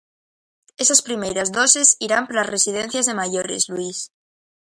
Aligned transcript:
Esas 0.83 1.01
primeiras 1.07 1.51
doses 1.57 1.89
irán 2.07 2.23
para 2.27 2.41
as 2.43 2.51
residencias 2.55 3.05
de 3.05 3.17
maiores, 3.21 3.63
Luís. 3.73 3.99